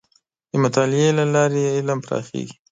د 0.51 0.53
مطالعې 0.63 1.09
له 1.19 1.23
لارې 1.33 1.63
علم 1.75 1.99
پراخېږي. 2.05 2.55